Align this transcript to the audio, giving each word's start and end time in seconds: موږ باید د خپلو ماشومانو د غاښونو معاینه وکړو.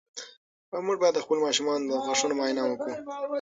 موږ 0.85 0.97
باید 1.01 1.13
د 1.17 1.23
خپلو 1.25 1.39
ماشومانو 1.47 1.85
د 1.89 1.93
غاښونو 2.05 2.37
معاینه 2.39 2.61
وکړو. 2.65 2.93